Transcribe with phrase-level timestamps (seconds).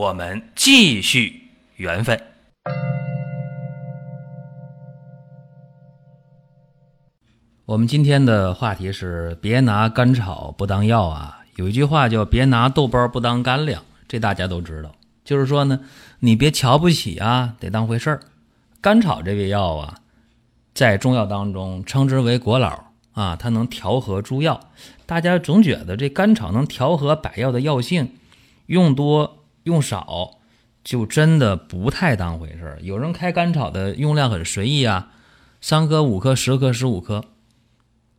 [0.00, 1.42] 我们继续
[1.76, 2.18] 缘分。
[7.66, 11.40] 我们今天的话题是别拿甘草不当药啊！
[11.56, 14.90] 有一句话叫“别拿豆包不当干粮”，这大家都知道。
[15.22, 15.78] 就是说呢，
[16.20, 18.20] 你别瞧不起啊，得当回事儿。
[18.80, 19.98] 甘草这味药啊，
[20.72, 24.58] 在中药当中称之为国老啊，它能调和诸药。
[25.04, 28.14] 大家总觉得这甘草能调和百药的药性，
[28.64, 29.36] 用多。
[29.64, 30.38] 用少
[30.82, 32.78] 就真的不太当回事儿。
[32.80, 35.12] 有人开甘草的用量很随意啊，
[35.60, 37.24] 三颗、五颗、十颗、十五颗。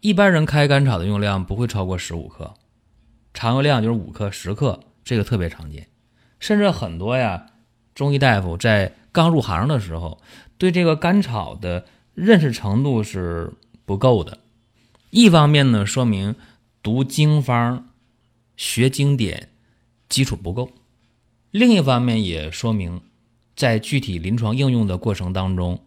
[0.00, 2.54] 一般人开甘草的用量不会超过十五克，
[3.34, 5.88] 常用量就是五克、十克，这个特别常见。
[6.38, 7.46] 甚至很多呀，
[7.94, 10.20] 中医大夫在刚入行的时候，
[10.58, 13.52] 对这个甘草的认识程度是
[13.84, 14.38] 不够的。
[15.10, 16.36] 一方面呢，说明
[16.82, 17.88] 读经方、
[18.56, 19.48] 学经典
[20.08, 20.70] 基础不够。
[21.50, 23.00] 另一方面也说明，
[23.54, 25.80] 在具体临床应用的过程当中，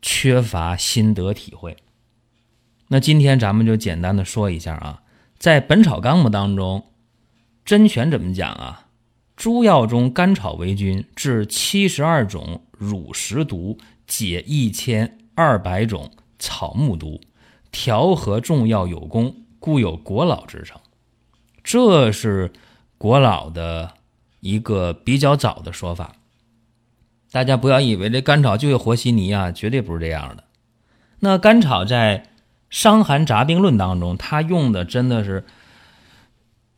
[0.00, 1.76] 缺乏心得体会。
[2.88, 5.02] 那今天咱们就简单的说一下啊，
[5.36, 6.86] 在《本草纲目》当中，
[7.64, 8.86] 甄选怎么讲啊？
[9.36, 17.20] 诸药中甘草为君，治七十二种乳食毒，解一千二百种草木毒，
[17.70, 20.80] 调和众药有功，故有国老之称。
[21.62, 22.50] 这是
[22.96, 23.97] 国老的。
[24.40, 26.12] 一个比较早的说法，
[27.32, 30.44] 大家不要以为这甘草就有和稀泥啊，绝对不是这样的。
[31.20, 32.18] 那甘草在
[32.70, 35.44] 《伤寒杂病论》当中，它用的真的是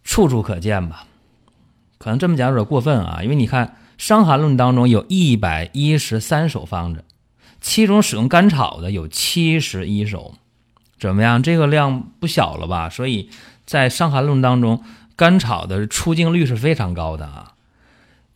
[0.02, 1.04] 处处可见吧？
[1.98, 3.66] 可能这么讲有点过分啊，因为你看
[3.98, 7.04] 《伤寒论》当中有一百一十三首方子，
[7.60, 10.34] 其中使用甘草的有七十一首，
[10.98, 11.42] 怎么样？
[11.42, 12.88] 这个量不小了吧？
[12.88, 13.28] 所以
[13.66, 14.82] 在《伤寒论》当中。
[15.16, 17.52] 甘草的出镜率是非常高的啊！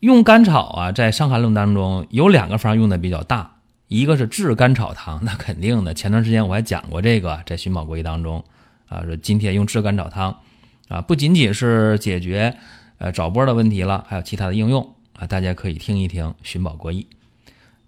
[0.05, 3.53] 用甘草啊，在《伤寒论》当中有两个方用的比较大，
[3.89, 5.95] 一个是炙甘草汤，那肯定的。
[5.95, 8.45] 前段时间我还讲过这个，在《寻宝国医》当中
[8.87, 10.41] 啊，说今天用炙甘草汤
[10.89, 12.55] 啊，不仅仅是解决
[12.99, 17.07] 呃早波的问题了，还有其他的应用啊，大家可以听一听《寻宝国医》。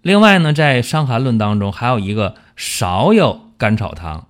[0.01, 4.25] 另外呢，在《伤寒论》当中还有一个少有甘草汤，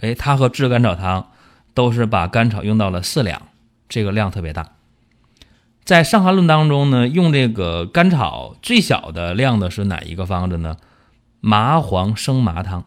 [0.00, 1.30] 哎，它和炙甘草汤
[1.72, 3.42] 都是把甘草用到了四两。
[3.88, 4.72] 这个量特别大，
[5.88, 10.76] 在《伤寒论》当中呢，用这个甘草最小的量的是哪一个方子呢？
[11.40, 12.84] 麻黄生麻汤。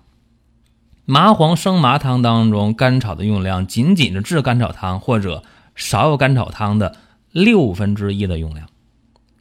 [1.05, 5.41] 麻黄生麻汤当中，甘草的用量仅仅是治甘草汤或者
[5.73, 6.95] 少有甘草汤的
[7.31, 8.67] 六分之一的用量。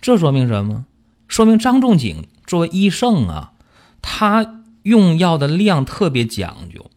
[0.01, 0.87] 这说明什么？
[1.29, 3.53] 说明张仲景作为医圣啊，
[4.01, 6.91] 他用药的量特别讲究。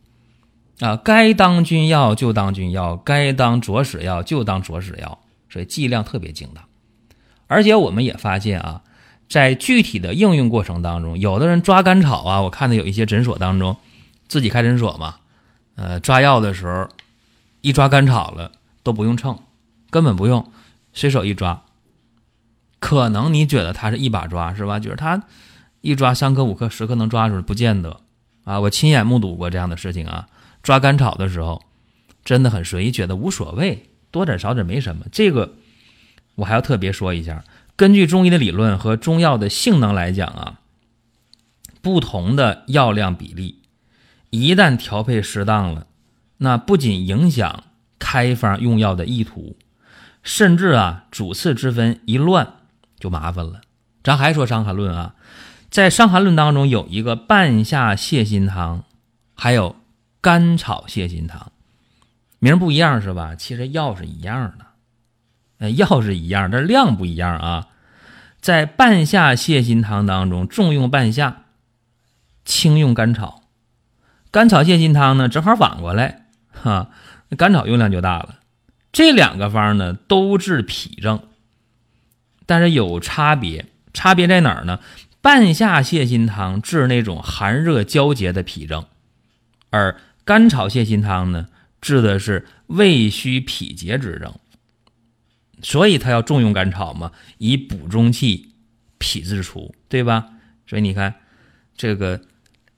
[0.79, 5.19] 啊，该当君药就当君药，该当佐使药就当佐使药，
[5.53, 6.63] 所以剂量特别精当。
[7.45, 8.81] 而且我们也发现啊，
[9.29, 13.77] 在具体的应用过程当中，有的人抓甘草啊，我看到有一些诊所当中，
[14.27, 15.17] 自己开诊所嘛，
[15.75, 16.89] 呃，抓药的时候
[17.61, 19.37] 一抓甘草了都不用称，
[19.91, 20.51] 根本不用，
[20.91, 21.61] 随手一抓。
[22.79, 24.79] 可能你觉得他是一把抓是吧？
[24.79, 25.21] 就是他
[25.81, 28.01] 一抓三颗五颗十颗能抓住，不见得
[28.43, 28.59] 啊。
[28.59, 30.27] 我亲眼目睹过这样的事情啊。
[30.63, 31.61] 抓甘草的时候，
[32.25, 35.07] 真的很随意，觉得无所谓，多点少点没什么。
[35.11, 35.55] 这个
[36.35, 37.43] 我还要特别说一下，
[37.75, 40.61] 根据中医的理论和中药的性能来讲啊，
[41.81, 43.63] 不同的药量比例，
[44.29, 45.87] 一旦调配适当了，
[46.37, 47.63] 那不仅影响
[47.97, 49.57] 开方用药的意图，
[50.21, 52.53] 甚至啊主次之分一乱
[52.99, 53.61] 就麻烦了。
[54.03, 55.15] 咱还说《伤寒论》啊，
[55.69, 58.83] 在《伤寒论》当中有一个半夏泻心汤，
[59.33, 59.75] 还有。
[60.23, 61.51] 甘草泻心汤，
[62.43, 63.35] 名不一样是吧？
[63.35, 64.65] 其实药是一样的，
[65.59, 67.69] 呃，药是一样，但量不一样啊。
[68.41, 71.43] 在半夏泻心汤当中，重用半夏，
[72.43, 73.43] 轻用甘草。
[74.29, 76.89] 甘草泻心汤呢，正好反过来，哈，
[77.37, 78.39] 甘草用量就大了。
[78.91, 81.23] 这两个方呢，都治脾症，
[82.45, 84.81] 但是有差别，差别在哪儿呢？
[85.21, 88.85] 半夏泻心汤治那种寒热交结的脾症，
[89.69, 91.47] 而甘草泻心汤呢，
[91.83, 94.33] 治的是胃虚脾结之症，
[95.61, 98.53] 所以他要重用甘草嘛，以补中气、
[98.97, 100.29] 脾自除，对吧？
[100.65, 101.13] 所以你看，
[101.75, 102.21] 这个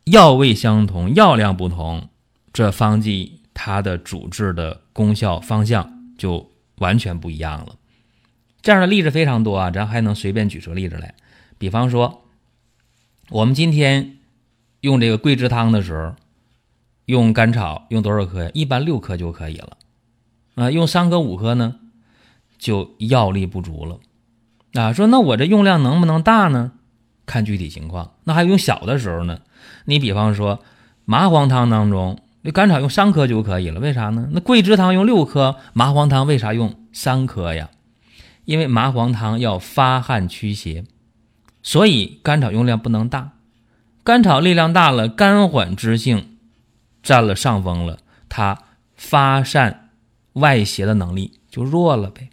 [0.06, 2.10] 药味相同，药量不同，
[2.52, 7.75] 这方剂它的主治的功效方向就完全不一样了。
[8.63, 11.13] 这样的例子非常多啊，咱还能随便举出例子来。
[11.60, 12.25] 比方说，
[13.30, 14.18] 我们今天
[14.81, 16.16] 用这个桂枝汤的时候，
[17.06, 18.52] 用甘草用多少颗呀？
[18.54, 19.78] 一般六颗就可以了。
[20.56, 21.75] 啊，用三颗五颗呢，
[22.57, 24.00] 就药力不足了。
[24.74, 26.72] 啊，说那我这用量能不能大呢？
[27.25, 28.12] 看具体情况。
[28.24, 29.40] 那还用小的时候呢？
[29.86, 30.60] 你比方说
[31.06, 33.80] 麻黄汤当中，那甘草用三颗就可以了。
[33.80, 34.30] 为啥呢？
[34.31, 37.69] 那桂枝汤用六颗，麻黄汤为啥用三颗呀？
[38.46, 40.84] 因为麻黄汤要发汗驱邪，
[41.63, 43.31] 所以甘草用量不能大。
[44.04, 46.35] 甘草力量大了，肝缓之性
[47.06, 48.57] 占了上风了，它
[48.96, 49.92] 发散
[50.34, 52.30] 外邪的能力就弱了呗。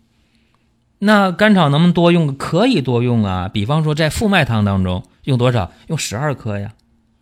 [0.99, 2.35] 那甘草能不能多用？
[2.37, 3.51] 可以多用啊。
[3.53, 5.71] 比方说在复脉汤当中用多少？
[5.89, 6.73] 用十二颗呀。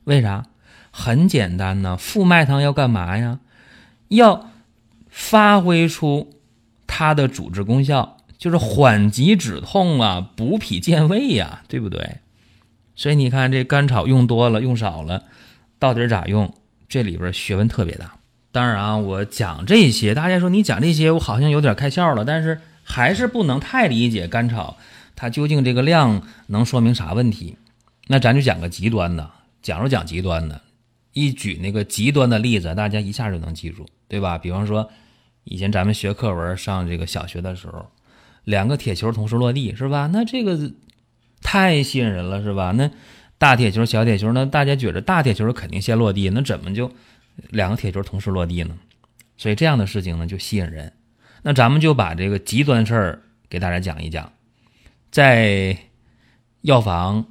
[0.05, 0.47] 为啥？
[0.93, 1.97] 很简单呢。
[1.97, 3.41] 复脉汤要干嘛呀？
[4.07, 4.51] 要
[5.09, 6.31] 发挥出
[6.87, 12.19] 它的主治功效，就是缓急止痛啊，补脾健胃呀，对不对？
[12.95, 15.25] 所以你看这甘草用多了，用少了，
[15.81, 16.55] 到底咋用？
[16.91, 18.13] 这里边学问特别大。
[18.53, 22.61] 当然啊，我讲这些，大家说你讲这些，我好像有点开窍了，但是。
[22.83, 24.77] 还是不能太理解甘草，
[25.15, 27.57] 它究竟这个量能说明啥问题？
[28.09, 29.31] 那咱就讲个极端的，
[29.63, 30.61] 讲着讲极端的，
[31.13, 34.37] 一举那个极端的例子，大家一下就能记住，对吧？
[34.39, 34.91] 比方说，
[35.45, 37.87] 以前咱们学课文上这个小学的时候，
[38.43, 40.11] 两个铁球同时落地，是吧？
[40.13, 40.73] 那这个
[41.41, 42.73] 太吸引人了，是吧？
[42.73, 42.91] 那
[43.41, 46.93] 大铁球、小铁球，那大家觉得大铁球肯定先落地，那怎么就
[47.49, 48.77] 两个铁球同时落地呢？
[49.39, 50.93] 所以这样的事情呢，就吸引人。
[51.41, 54.31] 那咱们就把这个极端事儿给大家讲一讲，
[55.11, 55.75] 在
[56.61, 57.25] 药房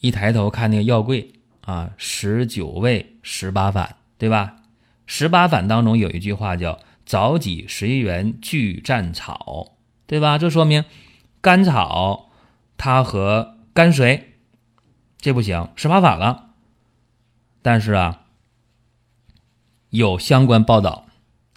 [0.00, 4.56] 一抬头看那个药柜啊，十九味十八反，对吧？
[5.06, 9.76] 十八反当中有一句话叫“早己十一元俱占草”，
[10.08, 10.38] 对吧？
[10.38, 10.84] 这说明
[11.40, 12.32] 甘草
[12.76, 14.32] 它和甘水
[15.26, 16.50] 这不行，十八反了。
[17.60, 18.20] 但是啊，
[19.90, 21.06] 有相关报道。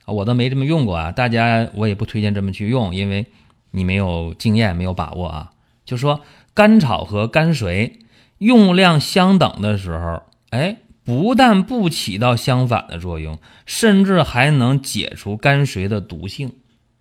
[0.07, 3.27] 我都没这么用过啊，大家我也不推荐这么去用，因为
[3.69, 5.51] 你没有经验，没有把握啊。
[5.85, 6.21] 就说
[6.55, 7.99] 甘草和甘水
[8.39, 13.37] 用量相等的时候，哎，不但不起到相反的作用，
[13.67, 16.53] 甚至还能解除甘水的毒性。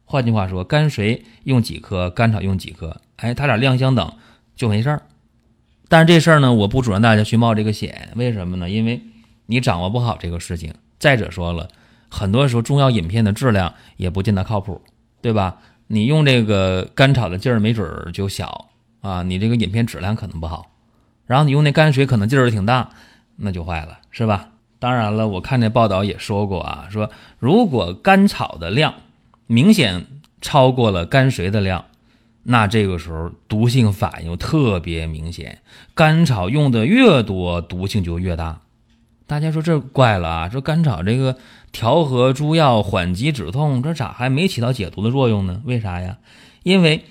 [0.05, 4.13] 换句话说，甘水用几颗，甘草用几颗，哎，它俩量相等
[4.55, 5.03] 就没事儿。
[5.89, 8.69] 但是这事儿呢，我不主张大家去冒这个险，为什么呢？
[8.69, 9.01] 因为
[9.47, 10.75] 你掌握不好这个事情。
[10.99, 11.69] 再者说了。
[12.11, 14.81] 很多时候，中药饮片的质量也不见得靠谱，
[15.21, 15.59] 对吧？
[15.89, 18.71] 你用这个甘草的劲儿没准儿就小
[19.03, 20.71] 啊，你这个饮片质量可能不好。
[21.27, 22.89] 然后你用那甘水可能劲儿挺大，
[23.37, 24.49] 那就坏了，是吧？
[24.79, 28.95] 当然了，我看那报道也说过啊，说如果甘草的量
[29.47, 30.07] 明显
[30.41, 31.85] 超过了甘水的量，
[32.51, 35.61] 那这个时候毒性反应特别明显。
[35.95, 38.61] 甘草用的越多，毒性就越大。
[39.27, 40.49] 大家说这怪了啊！
[40.49, 41.37] 说甘草这个。
[41.71, 45.61] 调和诸药缓急止痛，这咋还没起到解毒的作用呢？
[45.67, 46.17] 为啥呀？
[46.63, 47.05] 因为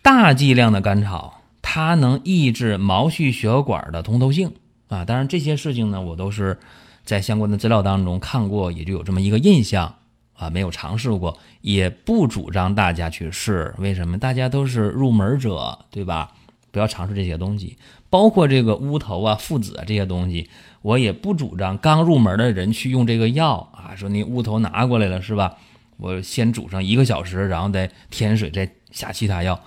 [0.00, 4.52] 大剂量的甘草，它能抑制毛细血管的通透性
[4.88, 5.04] 啊。
[5.04, 6.58] 当然这些事情呢，我都是
[7.04, 9.96] 在相关的资料当中看过，也就有这么一个印象
[10.36, 13.74] 啊，没有尝试过，也不主张大家去试。
[13.78, 14.18] 为什么？
[14.18, 16.32] 大家都是入门者，对吧？
[16.70, 17.78] 不要尝试这些东西，
[18.10, 20.48] 包括这个乌头啊、附子啊这些东西。
[20.82, 25.56] 我也不主张刚入门的人去用这个药啊，说你乌头拿过来了是吧？
[25.96, 29.58] 我先煮上一个小时，然后再添水，再下其他药。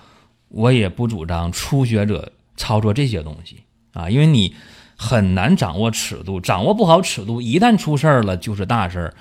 [0.48, 4.54] 我也不主张初学者操作这些东西啊，因为你
[4.96, 9.14] 很难掌握尺度，掌握不好尺度，一旦出事儿了就是大事儿，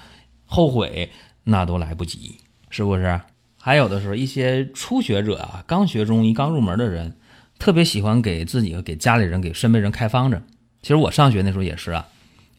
[0.45, 1.09] 后悔
[1.49, 2.37] 那都来不及，
[2.69, 3.19] 是不是？
[3.61, 7.17] 还有的时候一些初学者啊，刚学中医、刚入门的人，
[7.57, 10.41] 特别喜欢给自己给家里人、给身边人开方子。
[10.81, 12.07] 其实我上学那时候也是啊，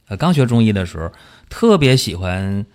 [0.09, 1.11] 呃，刚学中医的时候，
[1.49, 2.67] 特别喜欢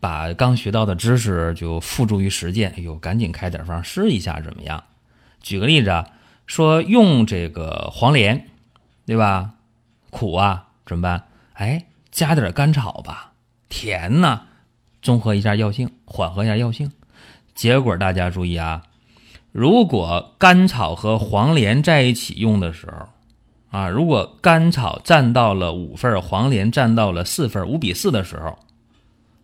[0.00, 2.72] 把刚学到的知识就付诸于实践。
[2.76, 4.84] 哎呦，赶紧开点方试一下怎么样？
[5.40, 6.08] 举个例子啊，
[6.46, 8.46] 说用这个黄连，
[9.04, 9.54] 对吧？
[10.10, 11.28] 苦啊，怎么办？
[11.52, 13.34] 哎，加点甘草吧，
[13.68, 14.46] 甜呐，
[15.02, 16.90] 综合一下药性，缓和一下药性。
[17.54, 18.82] 结果大家注意啊，
[19.52, 23.08] 如果甘草和黄连在一起用的时候。
[23.70, 28.58] 啊，如果甘草占到了五份，黄连占到了四份，五比四的时候，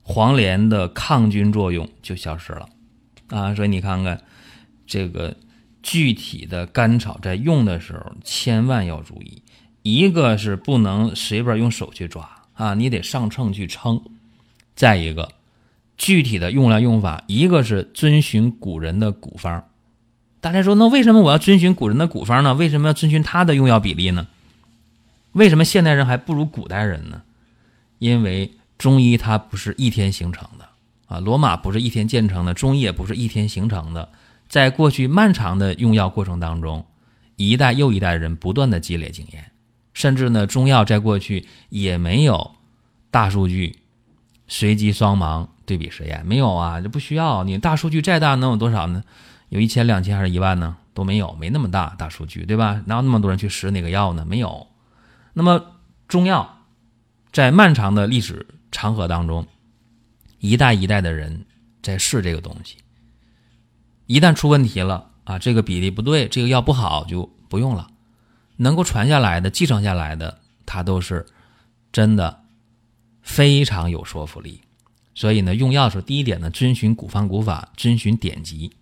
[0.03, 2.67] 黄连的抗菌作用就消失了。
[3.29, 4.19] 啊，所以你看看，
[4.87, 5.37] 这个
[5.83, 9.43] 具体的甘草在用的时候千万要注意，
[9.83, 13.99] 一个是不能随便用手去抓啊，你得上秤去称；
[14.75, 15.33] 再一个，
[15.97, 19.65] 具体的用量用法，一个是遵循古人的古方。
[20.41, 22.55] 大家说，那为什么我要遵循古人的古方呢？
[22.55, 24.27] 为什么要遵循他的用药比例呢？
[25.33, 27.23] 为什么现代人还不如古代人呢？
[27.99, 30.69] 因为中医它不是一天形成的
[31.07, 34.11] 啊，罗马不是一天建成的，中医也不是一天形成的。
[34.49, 36.85] 在过去漫长的用药过程当中，
[37.37, 39.53] 一代又一代人不断的积累经验，
[39.95, 42.53] 甚至呢，中药在过去也没有
[43.11, 43.79] 大数据、
[44.47, 47.45] 随机双盲对比实验，没有啊，这不需要。
[47.45, 49.03] 你大数据再大能有多少呢？
[49.49, 50.77] 有一千、两千还是一万呢？
[50.95, 52.83] 都没有，没那么大大数据，对吧？
[52.87, 54.25] 哪有那么多人去使哪个药呢？
[54.25, 54.67] 没有。
[55.33, 55.65] 那么
[56.09, 56.51] 中药。
[57.33, 59.45] 在漫长的历史长河当中，
[60.39, 61.47] 一代一代的人
[61.83, 62.77] 在试这个东西，
[64.07, 67.89] 一旦出问题了啊，这个比例不对，这个药不好就不用了。
[68.57, 71.27] 能够传下来的、继承下来的，它都是
[71.91, 72.41] 真的
[73.21, 74.61] 非常有说服力。
[75.15, 78.73] 所以呢，用药的时候，第一点呢，遵循古方古法，遵循典籍，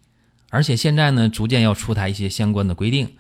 [0.51, 3.11] 而且现在呢，逐渐要出台一些相关的规定，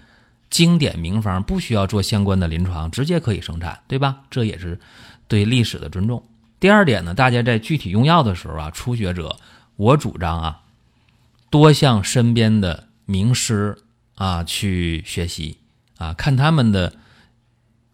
[0.51, 4.23] 经典名方不需要做相关的临床，直接可以生产，对吧？
[4.31, 4.81] 这也是。
[5.29, 6.23] 对历史的尊重。
[6.61, 9.35] 第二点呢，大家在具体用药的时候啊，初学者，
[9.77, 10.61] 我主张啊，
[11.49, 13.79] 多向身边的名师
[14.17, 15.57] 啊去学习
[15.97, 16.93] 啊，看他们的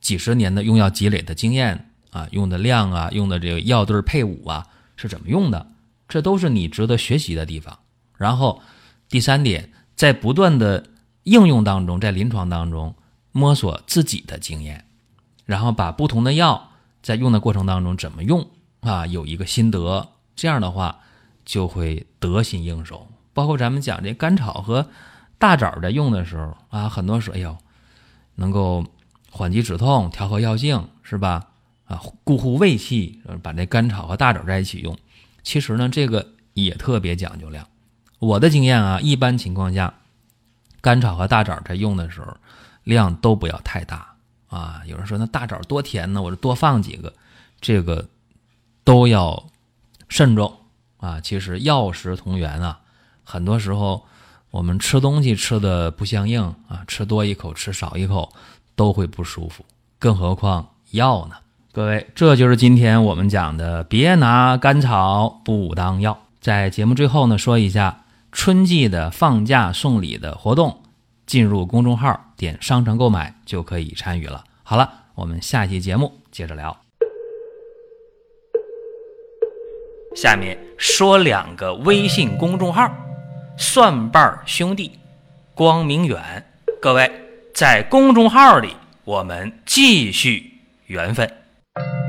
[0.00, 4.66] 几十年的用药积累的经验啊，用的量啊，用的这个药对配伍啊
[4.98, 5.66] 是怎么用的，
[6.08, 7.78] 这都是你值得学习的地方。
[8.18, 8.60] 然后
[9.08, 10.84] 第三点，在不断的
[11.22, 12.94] 应用当中，在临床当中
[13.32, 14.84] 摸索自己的经验，
[15.46, 16.64] 然后把不同的药。
[17.00, 18.46] 在用的过程当中怎么用
[18.80, 19.06] 啊？
[19.06, 20.98] 有一个心得，这样的话
[21.44, 23.06] 就会得心应手。
[23.32, 24.90] 包括咱们讲这甘草和
[25.38, 27.56] 大枣在用的时候啊，很多说哎呦，
[28.34, 28.84] 能够
[29.30, 31.46] 缓急止痛、调和药性，是吧？
[31.88, 34.96] 啊，固护胃气，把这甘草和大枣在一起用，
[35.42, 37.66] 其实呢，这个也特别讲究量。
[38.18, 39.94] 我的经验啊，一般情况下，
[40.80, 42.36] 甘草和大枣在用的时候，
[42.84, 44.14] 量都不要太大。
[44.48, 47.12] 啊，有人说那大枣多甜呢，我就多放几个，
[47.60, 48.08] 这个
[48.84, 49.50] 都要
[50.08, 50.58] 慎重
[50.96, 51.20] 啊。
[51.20, 52.80] 其实药食同源啊，
[53.24, 54.06] 很多时候
[54.50, 58.32] 我们吃东西吃的不相应啊，吃多一口吃少一口
[58.74, 59.64] 都会不舒服，
[59.98, 61.36] 更何况药呢？
[61.70, 66.18] 各位，这就是今天我们讲的，别拿甘草不当药。
[66.40, 70.82] 在节目最后呢，说一下春季的放假送礼的活动。
[71.26, 74.42] 进入公众号，点商城购买就可以参与了。
[74.62, 76.74] 好了，我们下期节目接着聊。
[80.16, 82.90] 下面说两个微信公众号：
[83.58, 84.98] 蒜瓣兄弟、
[85.54, 86.46] 光明远。
[86.80, 87.10] 各位
[87.52, 90.54] 在公众号里，我们继续
[90.86, 91.30] 缘分。
[91.78, 92.07] Thank you.